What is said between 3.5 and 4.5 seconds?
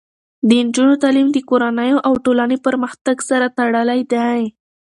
تړلی دی.